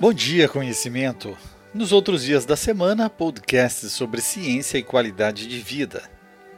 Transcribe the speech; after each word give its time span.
Bom 0.00 0.12
dia, 0.12 0.48
conhecimento! 0.48 1.36
Nos 1.74 1.90
outros 1.90 2.22
dias 2.22 2.44
da 2.44 2.54
semana, 2.54 3.10
podcasts 3.10 3.90
sobre 3.90 4.20
ciência 4.20 4.78
e 4.78 4.82
qualidade 4.82 5.48
de 5.48 5.58
vida. 5.58 6.08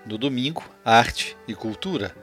No 0.05 0.19
domingo, 0.19 0.63
arte 0.85 1.35
e 1.49 1.55
cultura. 1.55 2.15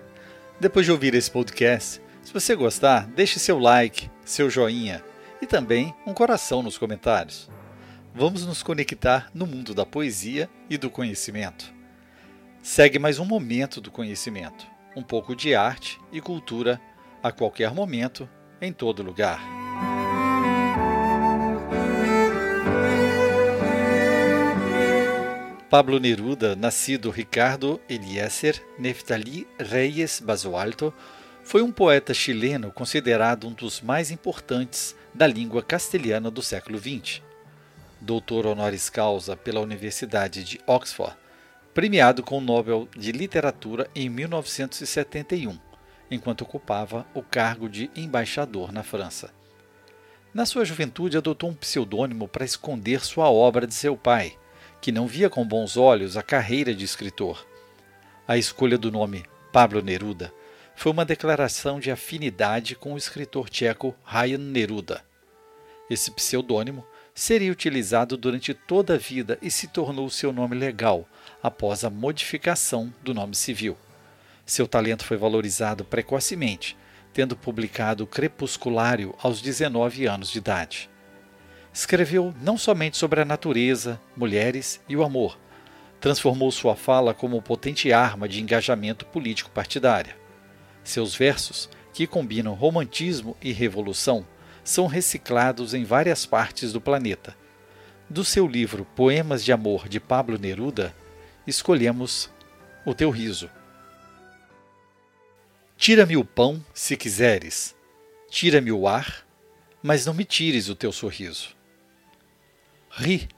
Depois 0.59 0.86
de 0.86 0.91
ouvir 0.91 1.15
esse 1.15 1.32
podcast, 1.32 2.00
se 2.21 2.32
você 2.32 2.55
gostar, 2.55 3.07
deixe 3.07 3.39
seu 3.39 3.57
like, 3.57 4.11
seu 4.24 4.47
joinha 4.47 5.04
e 5.41 5.47
também 5.47 5.91
um 6.05 6.14
coração 6.14 6.61
nos 6.61 6.77
comentários. 6.77 7.49
Vamos 8.13 8.46
nos 8.46 8.61
conectar 8.61 9.32
no 9.33 9.47
mundo 9.47 9.74
da 9.74 9.88
poesia 9.88 10.47
e 10.69 10.77
do 10.77 10.91
conhecimento. 10.91 11.74
Segue 12.61 12.99
mais 12.99 13.18
um 13.18 13.25
momento 13.25 13.82
do 13.82 13.89
conhecimento, 13.89 14.68
um 14.96 15.02
pouco 15.02 15.36
de 15.36 15.55
arte 15.55 15.99
e 16.11 16.21
cultura 16.21 16.79
a 17.24 17.32
qualquer 17.32 17.74
momento, 17.74 18.29
em 18.61 18.71
todo 18.71 19.02
lugar. 19.02 19.57
Pablo 25.69 25.99
Neruda, 25.99 26.55
nascido 26.55 27.09
Ricardo 27.09 27.81
Eliezer 27.89 28.63
Neftali 28.79 29.45
Reyes 29.59 30.21
Basualto, 30.21 30.93
foi 31.43 31.61
um 31.61 31.73
poeta 31.73 32.13
chileno 32.13 32.71
considerado 32.71 33.49
um 33.49 33.51
dos 33.51 33.81
mais 33.81 34.09
importantes 34.09 34.95
da 35.13 35.27
língua 35.27 35.61
castelhana 35.61 36.31
do 36.31 36.41
século 36.41 36.79
XX. 36.79 37.21
Doutor 37.99 38.45
honoris 38.45 38.89
causa 38.89 39.35
pela 39.35 39.59
Universidade 39.59 40.41
de 40.41 40.57
Oxford, 40.65 41.17
premiado 41.73 42.23
com 42.23 42.37
o 42.37 42.41
Nobel 42.41 42.87
de 42.95 43.11
Literatura 43.11 43.89
em 43.93 44.07
1971, 44.07 45.59
enquanto 46.09 46.43
ocupava 46.43 47.05
o 47.13 47.21
cargo 47.21 47.67
de 47.67 47.91
embaixador 47.93 48.71
na 48.71 48.83
França. 48.83 49.31
Na 50.33 50.45
sua 50.45 50.63
juventude, 50.63 51.17
adotou 51.17 51.49
um 51.49 51.53
pseudônimo 51.53 52.25
para 52.25 52.45
esconder 52.45 53.03
sua 53.03 53.29
obra 53.29 53.67
de 53.67 53.73
seu 53.73 53.97
pai 53.97 54.37
que 54.81 54.92
não 54.92 55.08
via 55.08 55.30
com 55.30 55.45
bons 55.45 55.78
olhos 55.78 56.17
a 56.17 56.23
carreira 56.23 56.73
de 56.73 56.83
escritor. 56.83 57.45
A 58.28 58.38
escolha 58.38 58.78
do 58.78 58.92
nome 58.92 59.25
Pablo 59.52 59.81
Neruda 59.81 60.33
foi 60.75 60.92
uma 60.92 61.06
declaração 61.06 61.80
de 61.80 61.89
afinidade 61.89 62.75
com 62.75 62.94
o 62.94 62.98
escritor 62.98 63.50
tcheco 63.50 63.95
Ryan 64.05 64.38
Neruda. 64.38 65.03
Esse 65.89 66.11
pseudônimo 66.11 66.86
seria 67.16 67.52
utilizado 67.52 68.16
durante 68.16 68.53
toda 68.53 68.94
a 68.94 68.98
vida 68.98 69.39
e 69.42 69.50
se 69.50 69.67
tornou 69.67 70.09
seu 70.09 70.31
nome 70.31 70.55
legal 70.55 71.08
após 71.42 71.83
a 71.83 71.89
modificação 71.89 72.94
do 73.02 73.14
nome 73.14 73.36
civil. 73.36 73.75
Seu 74.45 74.67
talento 74.67 75.03
foi 75.03 75.17
valorizado 75.17 75.83
precocemente, 75.83 76.78
tendo 77.11 77.36
publicado 77.36 78.05
Crepusculário 78.05 79.16
aos 79.22 79.42
19 79.42 80.05
anos 80.05 80.30
de 80.30 80.38
idade 80.38 80.89
escreveu 81.78 82.33
não 82.42 82.58
somente 82.58 82.97
sobre 82.97 83.22
a 83.22 83.25
natureza, 83.25 84.02
mulheres 84.16 84.81
e 84.89 84.97
o 84.97 85.03
amor, 85.03 85.38
transformou 86.02 86.52
sua 86.52 86.75
fala 86.75 87.14
como 87.14 87.39
potente 87.39 87.94
arma 87.94 88.28
de 88.28 88.42
engajamento 88.42 89.06
político 89.06 89.52
partidário. 89.52 90.16
Seus 90.83 91.14
versos, 91.14 91.70
que 91.94 92.08
combinam 92.08 92.55
romantismo 92.55 93.38
e 93.39 93.52
revolução, 93.52 94.25
são 94.64 94.88
reciclados 94.88 95.75
em 95.75 95.83
várias 95.83 96.25
partes 96.25 96.73
do 96.73 96.81
planeta. 96.81 97.37
Do 98.10 98.26
seu 98.26 98.48
livro 98.48 98.83
Poemas 98.95 99.45
de 99.45 99.52
Amor 99.52 99.87
de 99.87 99.99
Pablo 99.99 100.39
Neruda, 100.39 100.95
escolhemos 101.45 102.27
O 102.87 102.95
Teu 102.95 103.11
Riso. 103.11 103.52
Tira-me 105.77 106.17
o 106.17 106.26
pão, 106.26 106.66
se 106.73 106.98
quiseres, 106.98 107.76
tira-me 108.32 108.71
o 108.71 108.87
ar, 108.87 109.23
mas 109.83 110.08
não 110.08 110.14
me 110.16 110.26
tires 110.26 110.70
o 110.70 110.76
teu 110.76 110.92
sorriso. 110.92 111.56
Ri, 112.99 113.30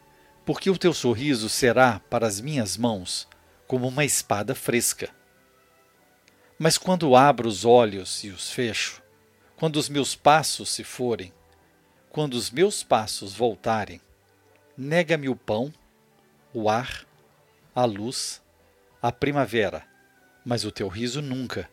porque 0.46 0.70
o 0.70 0.78
teu 0.78 0.94
sorriso 0.94 1.50
será 1.50 2.00
para 2.10 2.26
as 2.26 2.40
minhas 2.40 2.78
mãos 2.78 3.28
como 3.68 3.90
uma 3.90 4.06
espada 4.06 4.56
fresca. 4.56 5.10
Mas 6.58 6.78
quando 6.78 7.14
abro 7.14 7.50
os 7.50 7.66
olhos 7.66 8.24
e 8.24 8.30
os 8.30 8.50
fecho, 8.50 9.04
quando 9.58 9.76
os 9.76 9.90
meus 9.90 10.16
passos 10.16 10.70
se 10.70 10.86
forem, 10.86 11.34
quando 12.10 12.36
os 12.36 12.50
meus 12.50 12.84
passos 12.84 13.34
voltarem, 13.34 14.00
nega-me 14.78 15.28
o 15.28 15.36
pão, 15.36 15.74
o 16.54 16.70
ar, 16.70 17.06
a 17.76 17.84
luz, 17.84 18.42
a 19.02 19.12
primavera, 19.12 19.86
mas 20.46 20.64
o 20.64 20.72
teu 20.72 20.88
riso 20.88 21.22
nunca, 21.22 21.70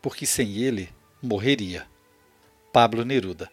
porque 0.00 0.24
sem 0.24 0.58
ele 0.58 0.94
morreria. 1.20 1.88
Pablo 2.72 3.04
Neruda 3.04 3.50